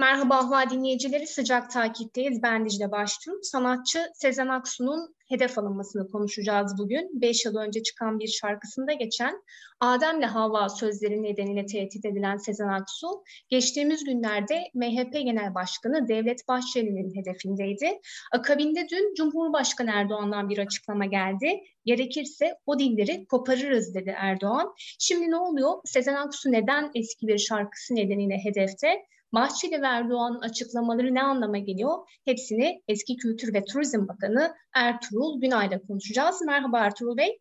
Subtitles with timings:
[0.00, 2.42] Merhaba Ahval dinleyicileri, sıcak takipteyiz.
[2.42, 3.32] Ben Dicle Baştuğ.
[3.42, 7.20] Sanatçı Sezen Aksu'nun hedef alınmasını konuşacağız bugün.
[7.20, 9.42] Beş yıl önce çıkan bir şarkısında geçen
[9.80, 17.14] Adem'le Havva sözleri nedeniyle tehdit edilen Sezen Aksu, geçtiğimiz günlerde MHP Genel Başkanı Devlet Bahçeli'nin
[17.14, 18.00] hedefindeydi.
[18.32, 21.60] Akabinde dün Cumhurbaşkanı Erdoğan'dan bir açıklama geldi.
[21.84, 24.74] Gerekirse o dilleri koparırız dedi Erdoğan.
[24.98, 25.72] Şimdi ne oluyor?
[25.84, 29.04] Sezen Aksu neden eski bir şarkısı nedeniyle hedefte?
[29.32, 32.08] Bahçeli ve Erdoğan'ın açıklamaları ne anlama geliyor?
[32.24, 36.42] Hepsini eski Kültür ve Turizm Bakanı Ertuğrul Günay'la konuşacağız.
[36.42, 37.38] Merhaba Ertuğrul Bey.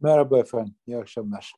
[0.00, 1.52] Merhaba efendim, iyi akşamlar.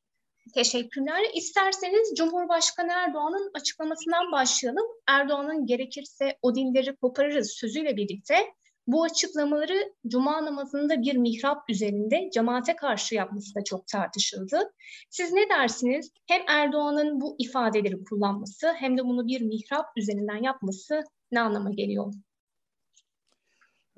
[0.55, 1.21] Teşekkürler.
[1.35, 4.87] İsterseniz Cumhurbaşkanı Erdoğan'ın açıklamasından başlayalım.
[5.09, 8.35] Erdoğan'ın gerekirse o dilleri koparırız sözüyle birlikte
[8.87, 14.73] bu açıklamaları cuma namazında bir mihrap üzerinde cemaate karşı yapması da çok tartışıldı.
[15.11, 16.13] Siz ne dersiniz?
[16.27, 22.13] Hem Erdoğan'ın bu ifadeleri kullanması hem de bunu bir mihrap üzerinden yapması ne anlama geliyor?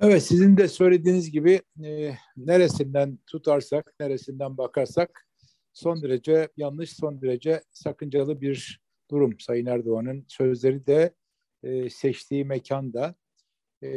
[0.00, 5.26] Evet sizin de söylediğiniz gibi e, neresinden tutarsak, neresinden bakarsak
[5.72, 9.40] son derece yanlış, son derece sakıncalı bir durum.
[9.40, 11.14] Sayın Erdoğan'ın sözleri de
[11.62, 13.14] e, seçtiği mekanda
[13.82, 13.90] e,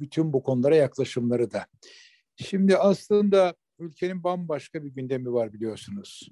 [0.00, 1.66] bütün bu konulara yaklaşımları da.
[2.36, 6.30] Şimdi aslında ülkenin bambaşka bir gündemi var biliyorsunuz.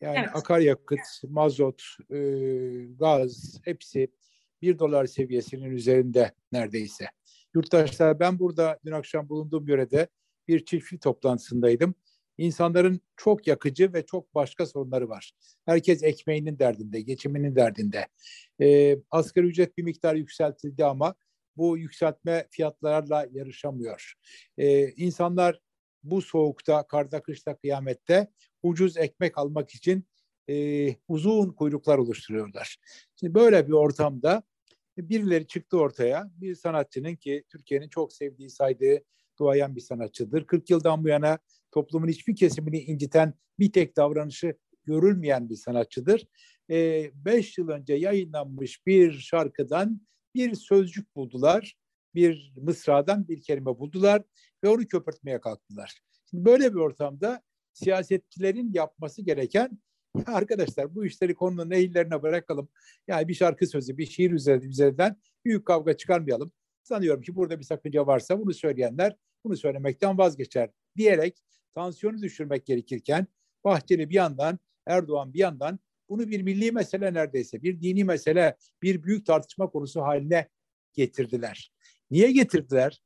[0.00, 0.30] Yani evet.
[0.34, 2.18] akaryakıt, mazot, e,
[2.98, 4.08] gaz hepsi
[4.62, 7.06] bir dolar seviyesinin üzerinde neredeyse.
[7.54, 10.08] Yurttaşlar ben burada dün akşam bulunduğum yörede
[10.48, 11.94] bir çiftçi toplantısındaydım.
[12.38, 15.32] İnsanların çok yakıcı ve çok başka sorunları var.
[15.64, 18.06] Herkes ekmeğinin derdinde, geçiminin derdinde.
[18.60, 21.14] E, asgari ücret bir miktar yükseltildi ama
[21.56, 24.14] bu yükseltme fiyatlarla yarışamıyor.
[24.58, 25.60] Ee, insanlar
[26.02, 28.28] bu soğukta, karda, kışta, kıyamette
[28.62, 30.04] ucuz ekmek almak için
[30.50, 32.76] e, uzun kuyruklar oluşturuyorlar.
[33.16, 34.42] Şimdi böyle bir ortamda
[34.98, 36.30] birileri çıktı ortaya.
[36.36, 39.04] Bir sanatçının ki Türkiye'nin çok sevdiği, saydığı,
[39.38, 40.46] duayan bir sanatçıdır.
[40.46, 41.38] 40 yıldan bu yana
[41.70, 44.54] toplumun hiçbir kesimini inciten bir tek davranışı
[44.84, 46.26] görülmeyen bir sanatçıdır.
[46.68, 50.00] 5 e, yıl önce yayınlanmış bir şarkıdan
[50.34, 51.76] bir sözcük buldular.
[52.14, 54.22] Bir mısradan bir kelime buldular
[54.64, 56.00] ve onu köpürtmeye kalktılar.
[56.30, 59.78] Şimdi böyle bir ortamda siyasetçilerin yapması gereken
[60.26, 62.68] arkadaşlar bu işleri konunun eğillerine bırakalım.
[63.08, 66.52] Yani bir şarkı sözü, bir şiir üzerinden büyük kavga çıkarmayalım.
[66.82, 71.42] Sanıyorum ki burada bir sakınca varsa bunu söyleyenler bunu söylemekten vazgeçer diyerek
[71.74, 73.26] tansiyonu düşürmek gerekirken
[73.64, 75.78] Bahçeli bir yandan, Erdoğan bir yandan
[76.08, 80.48] bunu bir milli mesele neredeyse, bir dini mesele, bir büyük tartışma konusu haline
[80.92, 81.72] getirdiler.
[82.10, 83.02] Niye getirdiler?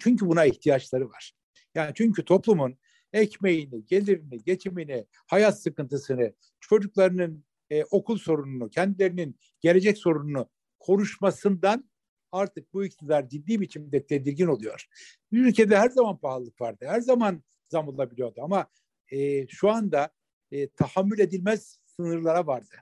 [0.00, 1.32] Çünkü buna ihtiyaçları var.
[1.74, 2.78] Yani çünkü toplumun
[3.12, 11.90] ekmeğini, gelirini, geçimini, hayat sıkıntısını, çocuklarının e, okul sorununu, kendilerinin gelecek sorununu konuşmasından
[12.32, 14.86] artık bu iktidar ciddi biçimde tedirgin oluyor.
[15.32, 18.66] Bir ülkede her zaman pahalılık vardı, her zaman zam olabiliyordu ama
[19.12, 20.10] e, şu anda
[20.50, 22.74] e, tahammül edilmez sınırlara vardı.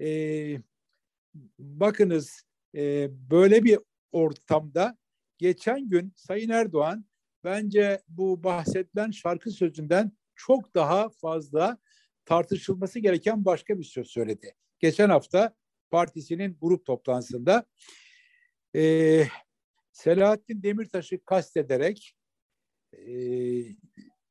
[0.00, 0.08] E,
[1.58, 2.42] bakınız
[2.74, 3.78] e, böyle bir
[4.12, 4.98] ortamda
[5.38, 7.04] geçen gün Sayın Erdoğan
[7.44, 11.78] bence bu bahsedilen şarkı sözünden çok daha fazla
[12.24, 14.54] tartışılması gereken başka bir söz söyledi.
[14.78, 15.54] Geçen hafta
[15.90, 17.66] partisinin grup toplantısında
[18.76, 19.24] e,
[19.92, 22.16] Selahattin Demirtaş'ı kastederek
[22.92, 23.12] e,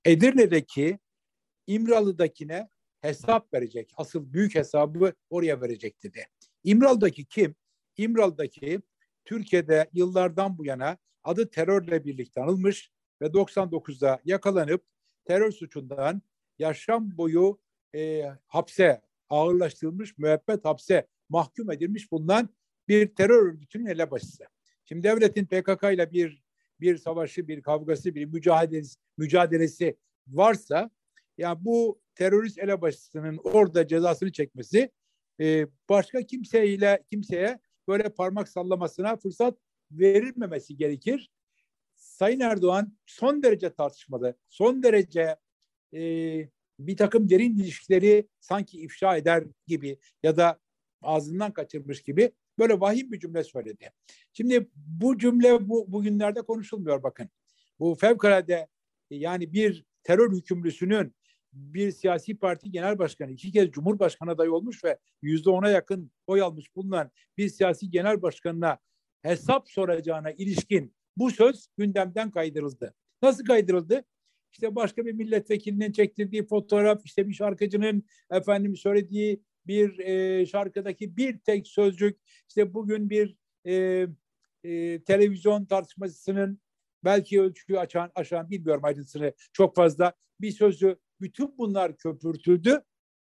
[0.06, 1.00] Edirne'deki
[1.68, 2.70] İmralı'dakine
[3.02, 3.94] hesap verecek.
[3.98, 6.26] Asıl büyük hesabı oraya verecek dedi.
[6.64, 7.56] İmralı'daki kim?
[7.98, 8.82] İmralı'daki
[9.26, 14.84] Türkiye'de yıllardan bu yana adı terörle birlikte anılmış ve 99'da yakalanıp
[15.26, 16.22] terör suçundan
[16.60, 17.60] yaşam boyu
[17.96, 22.50] e, hapse ağırlaştırılmış, müebbet hapse mahkum edilmiş bulunan
[22.88, 24.44] bir terör örgütünün elebaşısı.
[24.86, 26.44] Şimdi devletin PKK ile bir
[26.80, 29.98] bir savaşı, bir kavgası, bir mücadelesi, mücadelesi
[30.28, 30.90] varsa
[31.38, 34.92] ya bu terörist elebaşısının orada cezasını çekmesi
[35.40, 39.58] e, başka kimseyle kimseye böyle parmak sallamasına fırsat
[39.92, 41.30] verilmemesi gerekir.
[41.96, 45.36] Sayın Erdoğan son derece tartışmalı, son derece
[45.94, 46.02] e,
[46.80, 50.60] bir takım derin ilişkileri sanki ifşa eder gibi ya da
[51.02, 53.92] ağzından kaçırmış gibi böyle vahim bir cümle söyledi.
[54.34, 57.30] Şimdi bu cümle bu bugünlerde konuşulmuyor bakın.
[57.80, 58.68] Bu fevkalade
[59.10, 61.14] yani bir terör hükümlüsünün
[61.54, 66.42] bir siyasi parti genel başkanı, iki kez cumhurbaşkanı adayı olmuş ve yüzde ona yakın oy
[66.42, 68.78] almış bulunan bir siyasi genel başkanına
[69.22, 72.94] hesap soracağına ilişkin bu söz gündemden kaydırıldı.
[73.22, 74.06] Nasıl kaydırıldı?
[74.52, 81.40] İşte başka bir milletvekilinin çektirdiği fotoğraf, işte bir şarkıcının efendim söylediği bir e, şarkıdaki bir
[81.40, 82.20] tek sözcük,
[82.50, 83.36] işte bugün bir
[83.66, 84.08] e,
[84.64, 86.60] e, televizyon tartışmasının
[87.04, 92.82] belki ölçüyü açan, aşan bilmiyorum ayrıntısını çok fazla bir sözü bütün bunlar köpürtüldü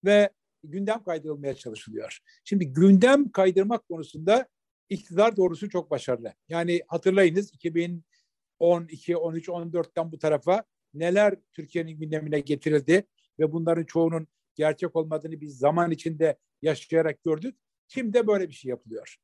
[0.04, 0.30] ve
[0.64, 2.18] gündem kaydırılmaya çalışılıyor.
[2.44, 4.48] Şimdi gündem kaydırmak konusunda
[4.88, 6.34] iktidar doğrusu çok başarılı.
[6.48, 10.64] Yani hatırlayınız 2012, 13, 14'ten bu tarafa
[10.94, 13.06] neler Türkiye'nin gündemine getirildi
[13.38, 17.56] ve bunların çoğunun gerçek olmadığını biz zaman içinde yaşayarak gördük.
[17.88, 19.16] Şimdi de böyle bir şey yapılıyor.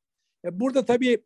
[0.45, 1.23] E burada tabii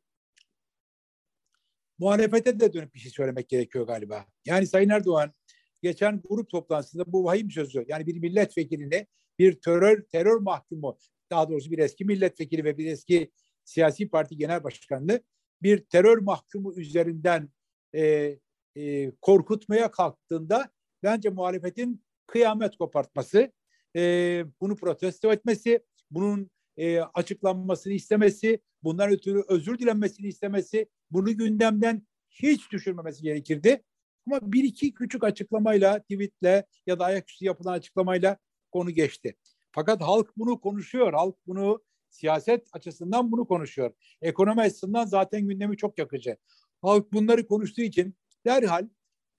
[2.00, 4.26] muhalefete de dönüp bir şey söylemek gerekiyor galiba.
[4.46, 5.34] Yani Sayın Erdoğan
[5.82, 9.08] geçen grup toplantısında bu vahim sözü yani bir milletvekilini
[9.40, 10.98] bir terör terör mahkumu
[11.30, 13.32] daha doğrusu bir eski milletvekili ve bir eski
[13.64, 15.22] siyasi parti genel başkanını
[15.62, 17.50] bir terör mahkumu üzerinden
[17.96, 18.36] e,
[18.76, 20.70] e, korkutmaya kalktığında
[21.04, 23.52] bence muhalefetin kıyamet kopartması,
[23.96, 25.80] e, bunu protesto etmesi,
[26.12, 33.84] bunun e, açıklanmasını istemesi, bundan ötürü özür dilenmesini istemesi, bunu gündemden hiç düşürmemesi gerekirdi.
[34.28, 38.38] Ama bir iki küçük açıklamayla, tweetle ya da ayaküstü yapılan açıklamayla
[38.72, 39.36] konu geçti.
[39.72, 41.14] Fakat halk bunu konuşuyor.
[41.14, 43.92] Halk bunu siyaset açısından bunu konuşuyor.
[44.22, 46.38] Ekonomi açısından zaten gündemi çok yakıcı.
[46.82, 48.16] Halk bunları konuştuğu için
[48.46, 48.88] derhal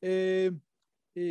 [0.04, 0.50] e,
[1.16, 1.22] e,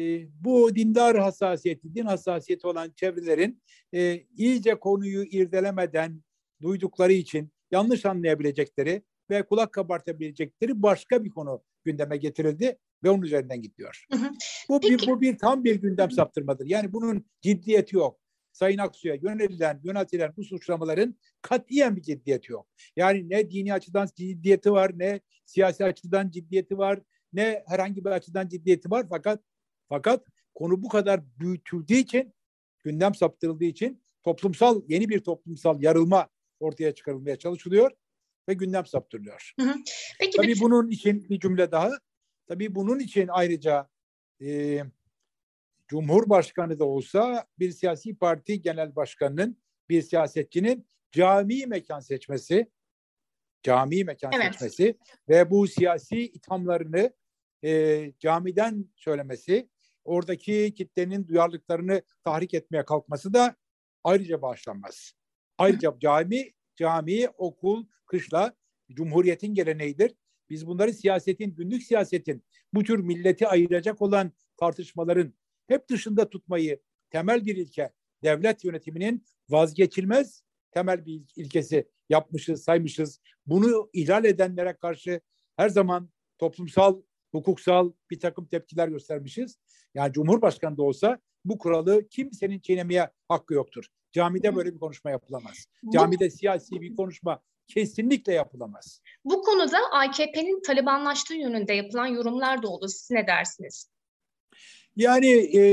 [0.44, 3.62] bu dindar hassasiyeti, din hassasiyeti olan çevrelerin
[3.94, 6.21] e, iyice konuyu irdelemeden
[6.62, 13.61] duydukları için yanlış anlayabilecekleri ve kulak kabartabilecekleri başka bir konu gündeme getirildi ve onun üzerinden
[13.61, 14.05] gidiyor.
[14.11, 14.29] Hı hı.
[14.69, 16.65] Bu bir, bu bir tam bir gündem saptırmadır.
[16.65, 18.19] Yani bunun ciddiyeti yok.
[18.53, 22.67] Sayın Aksu'ya yönelilen, yöneltilen bu suçlamaların katiyen bir ciddiyeti yok.
[22.95, 26.99] Yani ne dini açıdan ciddiyeti var, ne siyasi açıdan ciddiyeti var,
[27.33, 29.05] ne herhangi bir açıdan ciddiyeti var.
[29.09, 29.43] Fakat
[29.89, 30.25] fakat
[30.55, 32.33] konu bu kadar büyütüldüğü için,
[32.83, 36.29] gündem saptırıldığı için toplumsal, yeni bir toplumsal yarılma
[36.59, 37.91] ortaya çıkarılmaya çalışılıyor
[38.49, 39.53] ve gündem saptırılıyor.
[39.59, 39.75] Hı hı.
[40.19, 40.61] Peki, Tabii peki.
[40.61, 41.91] bunun için bir cümle daha.
[42.47, 43.89] Tabii bunun için ayrıca
[44.41, 44.79] e,
[45.88, 49.57] Cumhurbaşkanı da olsa bir siyasi parti genel başkanının,
[49.89, 52.71] bir siyasetçinin cami mekan seçmesi,
[53.63, 54.45] cami mekan evet.
[54.45, 54.97] seçmesi
[55.29, 57.13] ve bu siyasi ithamlarını
[57.63, 59.69] e, camiden söylemesi,
[60.03, 63.55] oradaki kitlenin duyarlılıklarını tahrik etmeye kalkması da
[64.03, 65.13] ayrıca bağışlanmaz.
[65.57, 68.55] Ayrıca cami, cami, okul, kışla
[68.91, 70.15] Cumhuriyet'in geleneğidir.
[70.49, 72.43] Biz bunları siyasetin, günlük siyasetin,
[72.73, 75.33] bu tür milleti ayıracak olan tartışmaların
[75.67, 76.79] hep dışında tutmayı
[77.09, 77.91] temel bir ilke,
[78.23, 83.19] devlet yönetiminin vazgeçilmez temel bir ilkesi yapmışız, saymışız.
[83.45, 85.21] Bunu ihlal edenlere karşı
[85.57, 87.01] her zaman toplumsal,
[87.31, 89.57] hukuksal bir takım tepkiler göstermişiz.
[89.93, 93.85] Yani Cumhurbaşkanı da olsa bu kuralı kimsenin çiğnemeye hakkı yoktur.
[94.11, 95.65] Camide böyle bir konuşma yapılamaz.
[95.93, 99.01] Camide siyasi bir konuşma kesinlikle yapılamaz.
[99.25, 102.87] Bu konuda AKP'nin Talibanlaştığı yönünde yapılan yorumlar da oldu.
[102.87, 103.91] Siz ne dersiniz?
[104.95, 105.63] Yani e,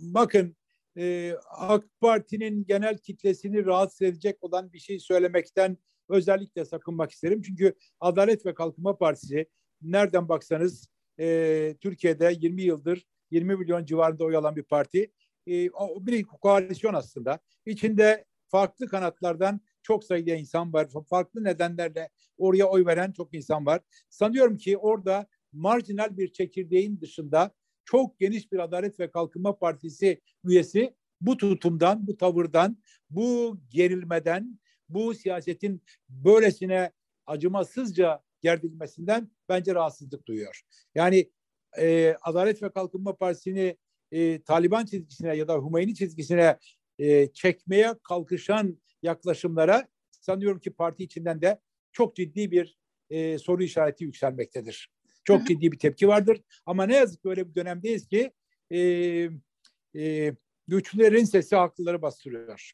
[0.00, 0.56] bakın
[0.96, 5.78] e, AK Parti'nin genel kitlesini rahatsız edecek olan bir şey söylemekten
[6.08, 7.42] özellikle sakınmak isterim.
[7.42, 9.46] Çünkü Adalet ve Kalkınma Partisi
[9.82, 10.88] nereden baksanız
[11.20, 15.12] e, Türkiye'de 20 yıldır 20 milyon civarında oy alan bir parti.
[15.48, 15.68] E,
[16.00, 17.38] bir koalisyon aslında.
[17.66, 20.88] İçinde farklı kanatlardan çok sayıda insan var.
[21.10, 22.08] Farklı nedenlerle
[22.38, 23.80] oraya oy veren çok insan var.
[24.10, 27.50] Sanıyorum ki orada marjinal bir çekirdeğin dışında
[27.84, 32.78] çok geniş bir Adalet ve Kalkınma Partisi üyesi bu tutumdan, bu tavırdan,
[33.10, 34.58] bu gerilmeden,
[34.88, 36.90] bu siyasetin böylesine
[37.26, 40.62] acımasızca gerdilmesinden bence rahatsızlık duyuyor.
[40.94, 41.30] Yani
[41.78, 43.76] e, Adalet ve Kalkınma Partisi'ni
[44.12, 46.58] e, Taliban çizgisine ya da Hümeyni çizgisine
[46.98, 51.60] e, çekmeye kalkışan yaklaşımlara sanıyorum ki parti içinden de
[51.92, 52.78] çok ciddi bir
[53.10, 54.90] e, soru işareti yükselmektedir.
[55.24, 55.46] Çok Hı-hı.
[55.46, 56.40] ciddi bir tepki vardır.
[56.66, 58.32] Ama ne yazık ki öyle bir dönemdeyiz ki
[58.70, 58.78] e,
[59.96, 60.34] e,
[60.68, 62.72] güçlülerin sesi haklıları bastırıyor.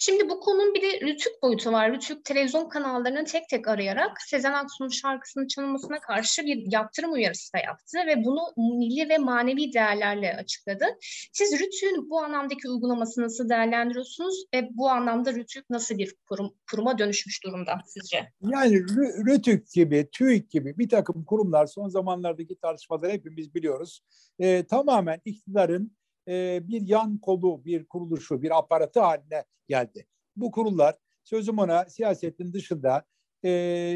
[0.00, 1.92] Şimdi bu konunun bir de Rütük boyutu var.
[1.92, 7.58] Rütük televizyon kanallarını tek tek arayarak Sezen Aksu'nun şarkısının çalınmasına karşı bir yaptırım uyarısı da
[7.58, 10.84] yaptı ve bunu milli ve manevi değerlerle açıkladı.
[11.32, 16.98] Siz Rütük'ün bu anlamdaki uygulamasını nasıl değerlendiriyorsunuz ve bu anlamda Rütük nasıl bir kurum, kuruma
[16.98, 18.32] dönüşmüş durumda sizce?
[18.42, 18.82] Yani
[19.26, 24.00] Rütük gibi, TÜİK gibi bir takım kurumlar son zamanlardaki tartışmaları hepimiz biliyoruz.
[24.38, 25.97] Ee, tamamen iktidarın
[26.28, 30.06] e, bir yan kolu, bir kuruluşu, bir aparatı haline geldi.
[30.36, 30.94] Bu kurullar
[31.24, 33.04] sözüm ona siyasetin dışında
[33.42, 33.48] e,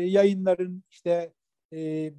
[0.06, 1.32] yayınların işte
[1.72, 2.12] e,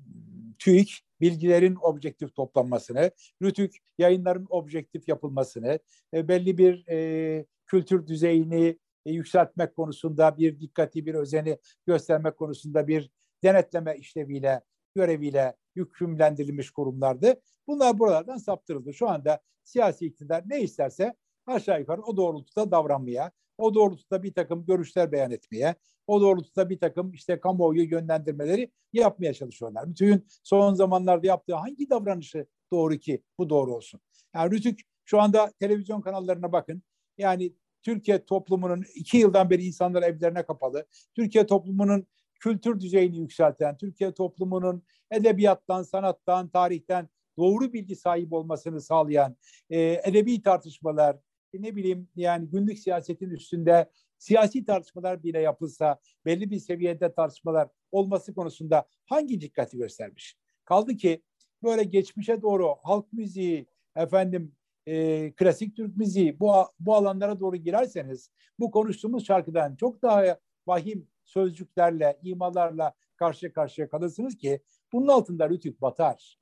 [0.59, 5.79] TÜİK bilgilerin objektif toplanmasını, RÜTÜK yayınların objektif yapılmasını,
[6.13, 12.87] e, belli bir e, kültür düzeyini e, yükseltmek konusunda bir dikkati, bir özeni göstermek konusunda
[12.87, 13.11] bir
[13.43, 14.61] denetleme işleviyle,
[14.95, 17.41] göreviyle yükümlendirilmiş kurumlardı.
[17.67, 18.93] Bunlar buralardan saptırıldı.
[18.93, 24.65] Şu anda siyasi iktidar ne isterse aşağı yukarı o doğrultuda davranmaya, o doğrultuda bir takım
[24.65, 25.75] görüşler beyan etmeye,
[26.07, 29.89] o doğrultuda bir takım işte kamuoyu yönlendirmeleri yapmaya çalışıyorlar.
[29.89, 33.99] Bütün son zamanlarda yaptığı hangi davranışı doğru ki bu doğru olsun.
[34.35, 36.83] Yani Rütük şu anda televizyon kanallarına bakın.
[37.17, 40.85] Yani Türkiye toplumunun iki yıldan beri insanlar evlerine kapalı.
[41.15, 42.07] Türkiye toplumunun
[42.43, 49.37] kültür düzeyini yükselten, Türkiye toplumunun edebiyattan, sanattan, tarihten doğru bilgi sahibi olmasını sağlayan
[49.69, 51.15] e, edebi tartışmalar,
[51.53, 57.69] e, ne bileyim yani günlük siyasetin üstünde siyasi tartışmalar bile yapılsa belli bir seviyede tartışmalar
[57.91, 60.37] olması konusunda hangi dikkati göstermiş?
[60.65, 61.23] Kaldı ki
[61.63, 64.55] böyle geçmişe doğru halk müziği, efendim
[64.87, 71.12] e, klasik Türk müziği bu, bu alanlara doğru girerseniz bu konuştuğumuz şarkıdan çok daha vahim
[71.33, 74.61] sözcüklerle, imalarla karşı karşıya kalırsınız ki
[74.93, 76.39] bunun altında rütük batar.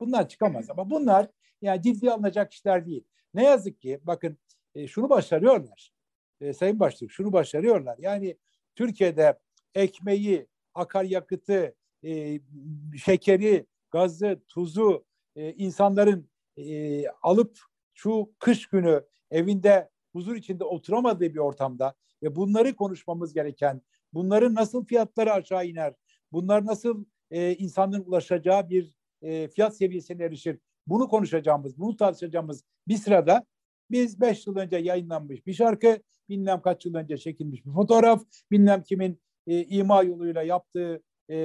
[0.00, 1.28] Bunlar çıkamaz ama bunlar
[1.62, 3.04] yani ciddi alınacak işler değil.
[3.34, 4.38] Ne yazık ki bakın
[4.74, 5.92] e, şunu başarıyorlar.
[6.40, 7.96] E, Sayın Başlık şunu başarıyorlar.
[7.98, 8.36] Yani
[8.76, 9.38] Türkiye'de
[9.74, 12.40] ekmeği, akaryakıtı, e,
[13.04, 15.04] şekeri, gazı, tuzu
[15.36, 17.58] e, insanların e, alıp
[17.94, 23.82] şu kış günü evinde huzur içinde oturamadığı bir ortamda ve bunları konuşmamız gereken,
[24.14, 25.94] bunların nasıl fiyatları aşağı iner,
[26.32, 32.96] bunlar nasıl e, insanların ulaşacağı bir e, fiyat seviyesine erişir, bunu konuşacağımız, bunu tartışacağımız bir
[32.96, 33.44] sırada
[33.90, 38.82] biz beş yıl önce yayınlanmış bir şarkı, bilmem kaç yıl önce çekilmiş bir fotoğraf, bilmem
[38.82, 41.36] kimin e, ima yoluyla yaptığı e,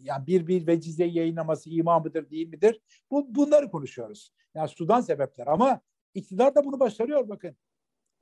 [0.00, 2.80] yani bir bir vecize yayınlaması ima mıdır değil midir?
[3.10, 4.30] Bu, bunları konuşuyoruz.
[4.54, 5.80] Yani sudan sebepler ama
[6.14, 7.56] iktidar da bunu başarıyor bakın.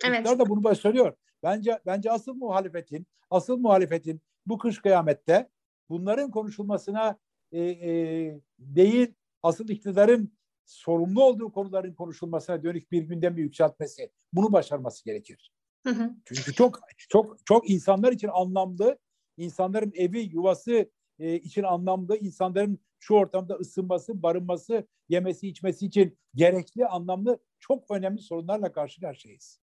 [0.04, 0.20] Evet.
[0.20, 1.14] İktidar da bunu başarıyor.
[1.42, 5.48] Bence bence asıl muhalefetin, asıl muhalefetin bu kış kıyamette
[5.88, 7.18] bunların konuşulmasına
[7.52, 10.32] e, e, değil, asıl iktidarın
[10.64, 15.52] sorumlu olduğu konuların konuşulmasına dönük bir gündemi yükseltmesi, bunu başarması gerekir.
[15.86, 16.10] Hı hı.
[16.24, 18.98] Çünkü çok çok çok insanlar için anlamlı,
[19.36, 26.86] insanların evi, yuvası e, için anlamlı, insanların şu ortamda ısınması, barınması, yemesi, içmesi için gerekli,
[26.86, 29.63] anlamlı çok önemli sorunlarla karşı karşıyayız.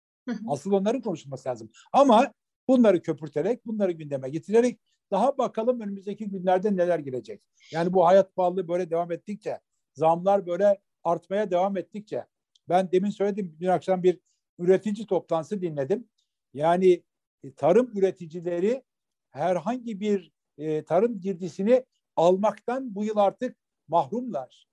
[0.48, 1.70] Asıl onların konuşulması lazım.
[1.94, 2.34] Ama
[2.68, 4.80] bunları köpürterek, bunları gündeme getirerek
[5.12, 7.42] daha bakalım önümüzdeki günlerde neler gelecek.
[7.72, 9.60] Yani bu hayat pahalılığı böyle devam ettikçe,
[9.94, 12.26] zamlar böyle artmaya devam ettikçe,
[12.70, 14.20] ben demin söyledim dün akşam bir
[14.60, 16.08] üretici toplantısı dinledim.
[16.54, 17.04] Yani
[17.44, 18.84] e, tarım üreticileri
[19.32, 23.58] herhangi bir e, tarım girdisini almaktan bu yıl artık
[23.88, 24.68] mahrumlar.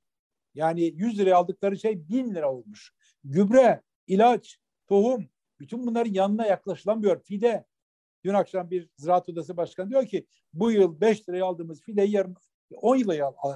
[0.54, 2.92] Yani 100 liraya aldıkları şey 1000 lira olmuş.
[3.24, 5.28] Gübre, ilaç, tohum
[5.64, 7.22] bütün bunların yanına yaklaşılamıyor.
[7.22, 7.64] Fide.
[8.24, 12.36] Dün akşam bir Ziraat Odası Başkanı diyor ki bu yıl 5 liraya aldığımız fideyi yarın
[12.76, 12.98] 10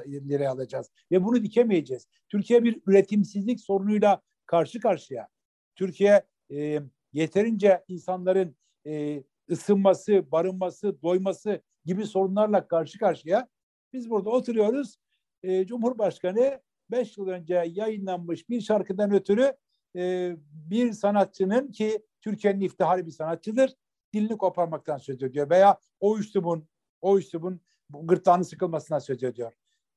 [0.08, 2.06] liraya alacağız ve bunu dikemeyeceğiz.
[2.28, 5.28] Türkiye bir üretimsizlik sorunuyla karşı karşıya.
[5.76, 6.80] Türkiye e,
[7.12, 13.48] yeterince insanların e, ısınması, barınması, doyması gibi sorunlarla karşı karşıya.
[13.92, 14.96] Biz burada oturuyoruz.
[15.42, 16.60] E, Cumhurbaşkanı
[16.90, 19.52] 5 yıl önce yayınlanmış bir şarkıdan ötürü
[19.98, 23.74] e, bir sanatçının ki Türkiye'nin iftihari bir sanatçıdır
[24.14, 26.68] dilini koparmaktan söz ediyor veya o üslubun
[27.00, 29.52] o üslubun gırtlağını sıkılmasına söz ediyor.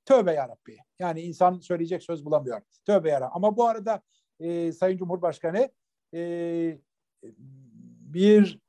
[0.06, 0.78] Tövbe yarabbi.
[1.00, 2.62] Yani insan söyleyecek söz bulamıyor.
[2.86, 3.32] Tövbe yarabbi.
[3.34, 4.02] Ama bu arada
[4.40, 5.70] e, Sayın Cumhurbaşkanı
[6.14, 6.80] e,
[8.14, 8.60] bir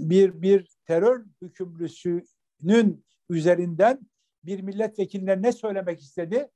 [0.00, 4.00] bir bir terör hükümlüsünün üzerinden
[4.44, 6.48] bir milletvekiline ne söylemek istedi?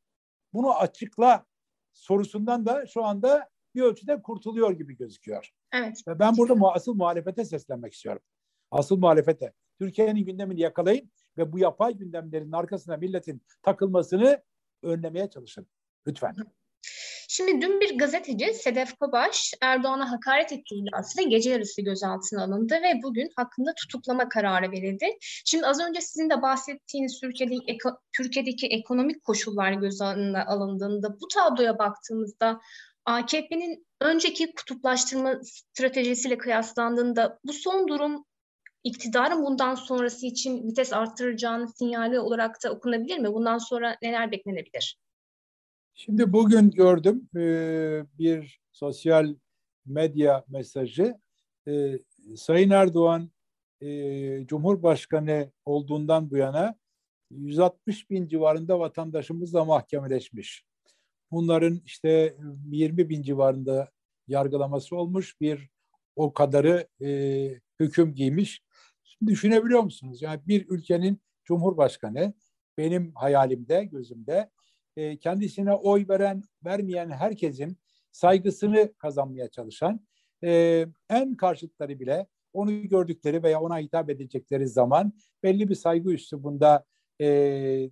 [0.52, 1.46] Bunu açıkla
[1.92, 5.50] sorusundan da şu anda bir ölçüde kurtuluyor gibi gözüküyor.
[5.72, 6.02] Evet.
[6.08, 8.22] Ve ben burada asıl muhalefete seslenmek istiyorum.
[8.70, 9.52] Asıl muhalefete.
[9.78, 14.42] Türkiye'nin gündemini yakalayın ve bu yapay gündemlerin arkasına milletin takılmasını
[14.82, 15.66] önlemeye çalışın.
[16.06, 16.34] Lütfen.
[17.32, 23.02] Şimdi dün bir gazeteci Sedef Kobaş Erdoğan'a hakaret ettiği iddiasıyla gece yarısı gözaltına alındı ve
[23.02, 25.06] bugün hakkında tutuklama kararı verildi.
[25.20, 31.28] Şimdi az önce sizin de bahsettiğiniz Türkiye'deki, eko, Türkiye'deki ekonomik koşullar göz önüne alındığında bu
[31.28, 32.60] tabloya baktığımızda
[33.10, 38.24] AKP'nin önceki kutuplaştırma stratejisiyle kıyaslandığında bu son durum
[38.84, 43.32] iktidarın bundan sonrası için vites arttıracağını sinyali olarak da okunabilir mi?
[43.32, 44.98] Bundan sonra neler beklenebilir?
[45.94, 47.42] Şimdi bugün gördüm e,
[48.18, 49.34] bir sosyal
[49.86, 51.14] medya mesajı.
[51.68, 51.98] E,
[52.36, 53.30] Sayın Erdoğan
[53.80, 56.74] e, Cumhurbaşkanı olduğundan bu yana
[57.30, 60.64] 160 bin civarında vatandaşımız da mahkemeleşmiş.
[61.30, 62.36] Bunların işte
[62.70, 63.90] 20 bin civarında
[64.28, 65.40] yargılaması olmuş.
[65.40, 65.70] Bir
[66.16, 68.62] o kadarı e, hüküm giymiş.
[69.04, 70.22] Şimdi düşünebiliyor musunuz?
[70.22, 72.34] Yani bir ülkenin cumhurbaşkanı
[72.78, 74.50] benim hayalimde, gözümde
[74.96, 77.78] e, kendisine oy veren, vermeyen herkesin
[78.12, 80.00] saygısını kazanmaya çalışan
[80.44, 86.84] e, en karşıtları bile onu gördükleri veya ona hitap edecekleri zaman belli bir saygı üslubunda
[87.20, 87.26] e,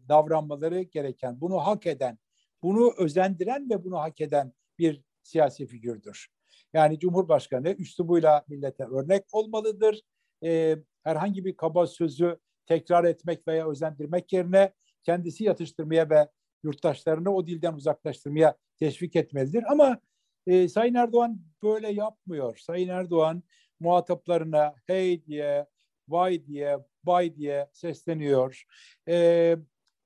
[0.08, 2.18] davranmaları gereken, bunu hak eden,
[2.62, 6.28] bunu özendiren ve bunu hak eden bir siyasi figürdür.
[6.72, 10.02] Yani Cumhurbaşkanı üslubuyla millete örnek olmalıdır.
[10.44, 14.72] E, herhangi bir kaba sözü tekrar etmek veya özendirmek yerine
[15.02, 16.28] kendisi yatıştırmaya ve
[16.62, 19.64] yurttaşlarını o dilden uzaklaştırmaya teşvik etmelidir.
[19.68, 19.98] Ama
[20.46, 22.56] e, Sayın Erdoğan böyle yapmıyor.
[22.56, 23.42] Sayın Erdoğan
[23.80, 25.66] muhataplarına hey diye,
[26.08, 28.64] vay diye, bay diye sesleniyor.
[29.08, 29.56] E,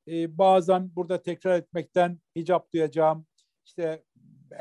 [0.09, 3.26] e, bazen burada tekrar etmekten hicap duyacağım.
[3.64, 4.04] İşte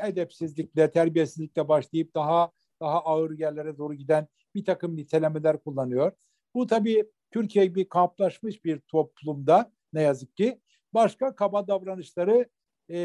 [0.04, 6.12] edepsizlikle, terbiyesizlikle başlayıp daha daha ağır yerlere doğru giden bir takım nitelemeler kullanıyor.
[6.54, 10.60] Bu tabii Türkiye bir kamplaşmış bir toplumda ne yazık ki
[10.94, 12.48] başka kaba davranışları
[12.90, 12.98] e,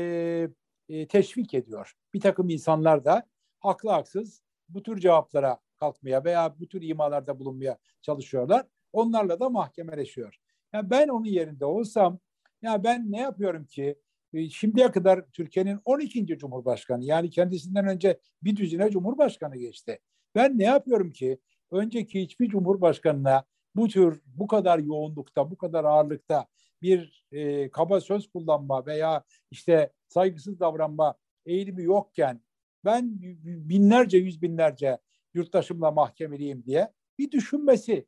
[0.89, 1.93] e, teşvik ediyor.
[2.13, 3.23] Bir takım insanlar da
[3.59, 8.65] haklı haksız bu tür cevaplara kalkmaya veya bu tür imalarda bulunmaya çalışıyorlar.
[8.93, 10.37] Onlarla da mahkemeleşiyor.
[10.73, 12.19] Yani ben onun yerinde olsam
[12.61, 13.95] ya ben ne yapıyorum ki
[14.33, 16.37] e, şimdiye kadar Türkiye'nin 12.
[16.37, 19.99] Cumhurbaşkanı yani kendisinden önce bir düzine Cumhurbaşkanı geçti.
[20.35, 21.39] Ben ne yapıyorum ki
[21.71, 23.43] önceki hiçbir Cumhurbaşkanına
[23.75, 26.47] bu tür bu kadar yoğunlukta, bu kadar ağırlıkta
[26.81, 32.41] bir e, kaba söz kullanma veya işte saygısız davranma eğilimi yokken
[32.85, 34.97] ben binlerce, yüz binlerce
[35.33, 38.07] yurttaşımla mahkemeliyim diye bir düşünmesi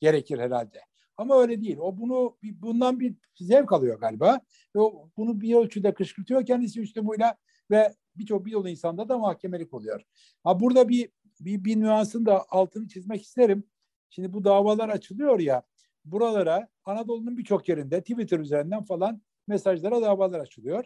[0.00, 0.89] gerekir herhalde.
[1.20, 1.76] Ama öyle değil.
[1.80, 4.40] O bunu bundan bir zevk alıyor galiba.
[4.76, 7.36] Ve o bunu bir ölçüde kışkırtıyor kendisi üslubuyla
[7.70, 10.02] ve birçok bir yol insanda da mahkemelik oluyor.
[10.44, 11.08] Ha burada bir
[11.40, 13.64] bir, bir nüansın da altını çizmek isterim.
[14.10, 15.62] Şimdi bu davalar açılıyor ya
[16.04, 20.84] buralara Anadolu'nun birçok yerinde Twitter üzerinden falan mesajlara davalar açılıyor.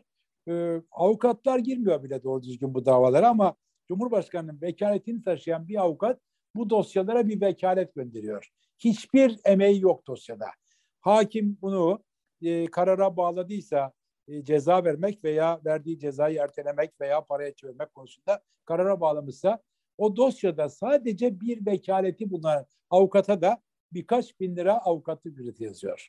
[0.48, 3.56] Ee, avukatlar girmiyor bile doğru düzgün bu davalara ama
[3.88, 6.20] Cumhurbaşkanı'nın vekaletini taşıyan bir avukat
[6.56, 8.50] bu dosyalara bir vekalet gönderiyor.
[8.78, 10.46] Hiçbir emeği yok dosyada.
[11.00, 12.04] Hakim bunu
[12.42, 13.92] e, karara bağladıysa
[14.28, 19.62] e, ceza vermek veya verdiği cezayı ertelemek veya paraya çevirmek konusunda karara bağlamışsa
[19.98, 26.08] o dosyada sadece bir vekaleti bulunan avukata da birkaç bin lira avukatlık ücreti yazıyor.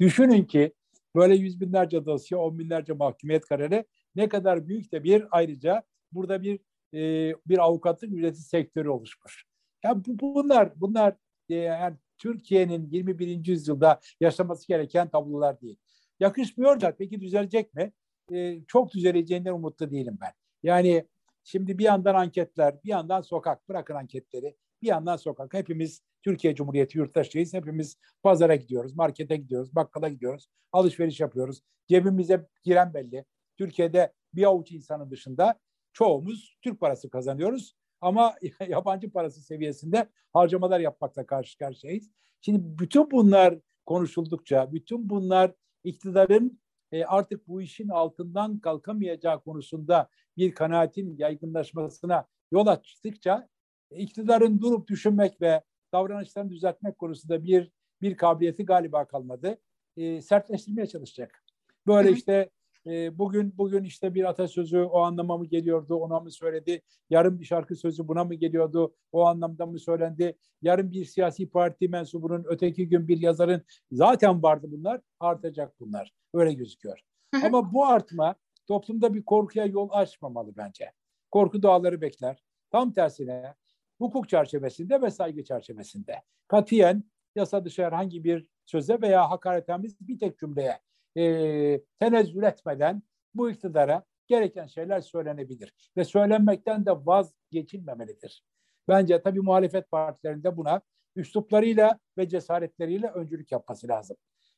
[0.00, 0.72] Düşünün ki
[1.14, 6.42] böyle yüz binlerce dosya, on binlerce mahkumiyet kararı ne kadar büyük de bir ayrıca burada
[6.42, 6.60] bir
[6.94, 9.44] e, bir avukatlık ücreti sektörü oluşmuş.
[9.84, 11.16] Yani bu, bunlar bunlar
[11.48, 13.46] e, yani Türkiye'nin 21.
[13.46, 15.76] yüzyılda yaşaması gereken tablolar değil.
[16.20, 17.92] Yakışmıyor da peki düzelecek mi?
[18.32, 20.32] E, çok düzeleceğinden umutlu değilim ben.
[20.62, 21.08] Yani
[21.44, 25.54] şimdi bir yandan anketler, bir yandan sokak, bırakın anketleri, bir yandan sokak.
[25.54, 27.54] Hepimiz Türkiye Cumhuriyeti yurttaşıyız.
[27.54, 31.60] Hepimiz pazara gidiyoruz, markete gidiyoruz, bakkala gidiyoruz, alışveriş yapıyoruz.
[31.88, 33.24] Cebimize giren belli.
[33.58, 35.60] Türkiye'de bir avuç insanın dışında
[35.92, 37.74] çoğumuz Türk parası kazanıyoruz.
[38.04, 38.34] Ama
[38.68, 42.10] yabancı parası seviyesinde harcamalar yapmakla karşı karşıyayız.
[42.40, 45.52] Şimdi bütün bunlar konuşuldukça, bütün bunlar
[45.84, 46.60] iktidarın
[46.92, 53.48] e, artık bu işin altından kalkamayacağı konusunda bir kanaatin yaygınlaşmasına yol açtıkça
[53.90, 55.62] iktidarın durup düşünmek ve
[55.92, 57.70] davranışlarını düzeltmek konusunda bir
[58.02, 59.58] bir kabiliyeti galiba kalmadı.
[59.96, 61.44] E, sertleştirmeye çalışacak.
[61.86, 62.50] Böyle işte
[62.86, 66.82] e, bugün bugün işte bir atasözü o anlama mı geliyordu, ona mı söyledi?
[67.10, 70.38] Yarın bir şarkı sözü buna mı geliyordu, o anlamda mı söylendi?
[70.62, 76.12] Yarın bir siyasi parti mensubunun, öteki gün bir yazarın zaten vardı bunlar, artacak bunlar.
[76.34, 77.00] Öyle gözüküyor.
[77.44, 78.34] Ama bu artma
[78.66, 80.92] toplumda bir korkuya yol açmamalı bence.
[81.30, 82.42] Korku doğaları bekler.
[82.70, 83.54] Tam tersine
[83.98, 86.22] hukuk çerçevesinde ve saygı çerçevesinde.
[86.48, 87.04] Katiyen
[87.36, 90.78] yasa dışı herhangi bir söze veya hakaretemiz bir tek cümleye
[91.16, 93.02] e, tenezzül etmeden
[93.34, 95.74] bu iktidara gereken şeyler söylenebilir.
[95.96, 98.44] Ve söylenmekten de vazgeçilmemelidir.
[98.88, 100.80] Bence tabii muhalefet partilerinde buna
[101.16, 104.16] üsluplarıyla ve cesaretleriyle öncülük yapması lazım.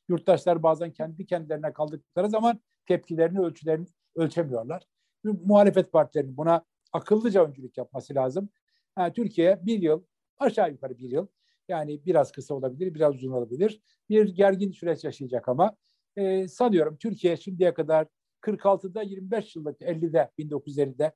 [0.09, 4.83] Yurttaşlar bazen kendi kendilerine kaldıkları zaman tepkilerini, ölçülerini ölçemiyorlar.
[5.23, 8.49] Muhalefet partilerinin buna akıllıca öncülük yapması lazım.
[8.97, 10.03] Yani Türkiye bir yıl,
[10.37, 11.27] aşağı yukarı bir yıl,
[11.67, 13.81] yani biraz kısa olabilir, biraz uzun olabilir.
[14.09, 15.75] Bir gergin süreç yaşayacak ama
[16.17, 18.07] e, sanıyorum Türkiye şimdiye kadar
[18.41, 21.11] 46'da 25 yıllık 50'de 1950'de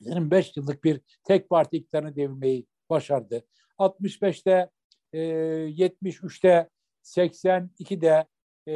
[0.00, 3.44] 25 yıllık bir tek parti iktidarını devirmeyi başardı.
[3.78, 4.70] 65'te
[5.12, 6.68] e, 73'te
[7.02, 8.26] 82'de
[8.68, 8.74] e,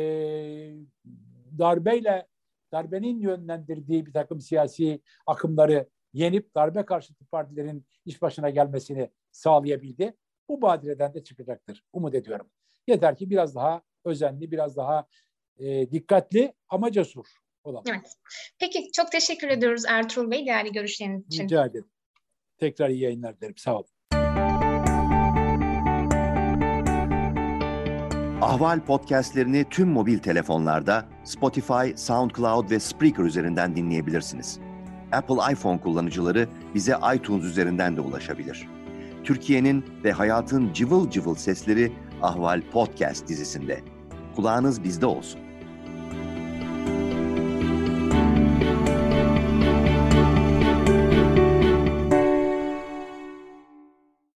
[1.58, 2.26] darbeyle
[2.72, 10.16] darbenin yönlendirdiği bir takım siyasi akımları yenip darbe karşıtı partilerin iş başına gelmesini sağlayabildi.
[10.48, 11.84] Bu badireden de çıkacaktır.
[11.92, 12.50] Umut ediyorum.
[12.86, 15.06] Yeter ki biraz daha özenli, biraz daha
[15.58, 17.26] e, dikkatli ama cesur
[17.64, 17.84] olalım.
[17.90, 18.14] Evet.
[18.58, 21.44] Peki çok teşekkür ediyoruz Ertuğrul Bey değerli görüşleriniz için.
[21.44, 21.88] Rica ederim.
[22.58, 23.56] Tekrar iyi yayınlar dilerim.
[23.56, 23.86] Sağ olun.
[28.40, 34.58] Ahval podcastlerini tüm mobil telefonlarda Spotify, SoundCloud ve Spreaker üzerinden dinleyebilirsiniz.
[35.12, 38.68] Apple iPhone kullanıcıları bize iTunes üzerinden de ulaşabilir.
[39.24, 43.93] Türkiye'nin ve hayatın cıvıl cıvıl sesleri Ahval Podcast dizisinde.
[44.36, 45.43] Kulağınız bizde olsun.